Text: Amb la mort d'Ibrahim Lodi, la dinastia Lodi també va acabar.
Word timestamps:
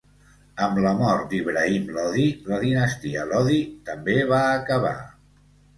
Amb 0.67 0.79
la 0.85 0.93
mort 1.01 1.27
d'Ibrahim 1.33 1.85
Lodi, 1.99 2.27
la 2.53 2.59
dinastia 2.67 3.29
Lodi 3.35 3.63
també 3.93 4.19
va 4.35 4.43
acabar. 4.59 5.01